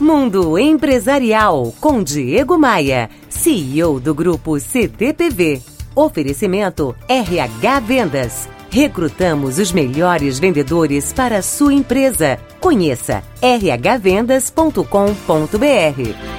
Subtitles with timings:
[0.00, 5.62] Mundo Empresarial com Diego Maia, CEO do grupo CTPV.
[5.94, 8.48] Oferecimento RH Vendas.
[8.70, 12.40] Recrutamos os melhores vendedores para a sua empresa.
[12.60, 16.33] Conheça rhvendas.com.br.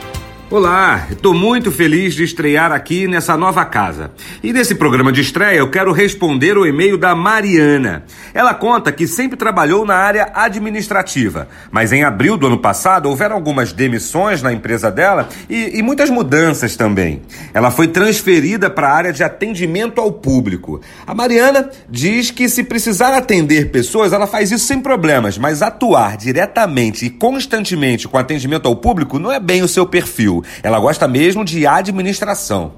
[0.52, 4.12] Olá, estou muito feliz de estrear aqui nessa nova casa.
[4.44, 8.04] E nesse programa de estreia eu quero responder o e-mail da Mariana.
[8.32, 13.36] Ela conta que sempre trabalhou na área administrativa, mas em abril do ano passado houveram
[13.36, 17.24] algumas demissões na empresa dela e, e muitas mudanças também.
[17.52, 20.80] Ela foi transferida para a área de atendimento ao público.
[21.08, 26.18] A Mariana diz que se precisar atender pessoas, ela faz isso sem problemas, mas atuar
[26.18, 30.35] diretamente e constantemente com atendimento ao público não é bem o seu perfil.
[30.64, 32.74] Ela gosta mesmo de administração.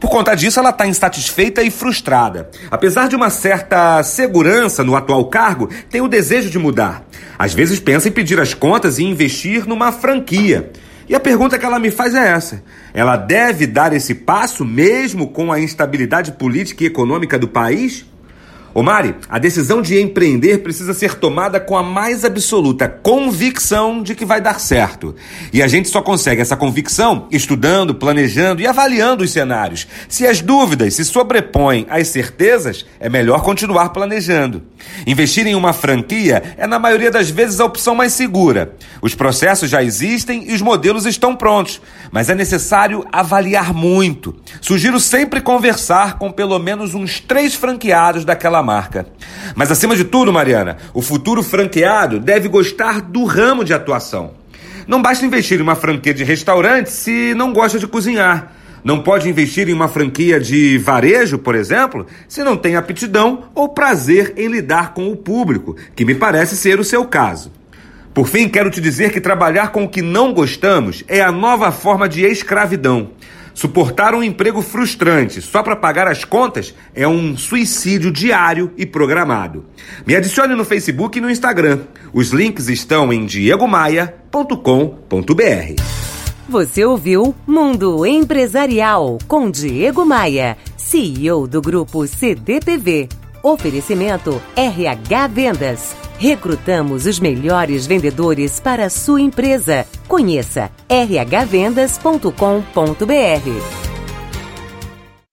[0.00, 2.50] Por conta disso, ela está insatisfeita e frustrada.
[2.70, 7.04] Apesar de uma certa segurança no atual cargo, tem o desejo de mudar.
[7.38, 10.70] Às vezes pensa em pedir as contas e investir numa franquia.
[11.08, 15.28] E a pergunta que ela me faz é essa: ela deve dar esse passo mesmo
[15.28, 18.04] com a instabilidade política e econômica do país?
[18.76, 24.14] Ô Mari, a decisão de empreender precisa ser tomada com a mais absoluta convicção de
[24.14, 25.16] que vai dar certo.
[25.50, 29.88] E a gente só consegue essa convicção estudando, planejando e avaliando os cenários.
[30.10, 34.62] Se as dúvidas se sobrepõem às certezas, é melhor continuar planejando.
[35.06, 38.74] Investir em uma franquia é, na maioria das vezes, a opção mais segura.
[39.00, 41.80] Os processos já existem e os modelos estão prontos,
[42.12, 44.34] mas é necessário avaliar muito.
[44.60, 49.06] Sugiro sempre conversar com pelo menos uns três franqueados daquela marca.
[49.54, 54.32] Mas acima de tudo, Mariana, o futuro franqueado deve gostar do ramo de atuação.
[54.86, 58.52] Não basta investir em uma franquia de restaurante se não gosta de cozinhar.
[58.84, 63.68] Não pode investir em uma franquia de varejo, por exemplo, se não tem aptidão ou
[63.68, 67.50] prazer em lidar com o público, que me parece ser o seu caso.
[68.14, 71.72] Por fim, quero te dizer que trabalhar com o que não gostamos é a nova
[71.72, 73.10] forma de escravidão.
[73.56, 79.64] Suportar um emprego frustrante só para pagar as contas é um suicídio diário e programado.
[80.06, 81.80] Me adicione no Facebook e no Instagram.
[82.12, 85.82] Os links estão em diegomaia.com.br.
[86.46, 93.08] Você ouviu Mundo Empresarial com Diego Maia, CEO do grupo CDPV.
[93.42, 96.05] Oferecimento RH Vendas.
[96.18, 99.86] Recrutamos os melhores vendedores para a sua empresa.
[100.08, 103.85] Conheça rhvendas.com.br.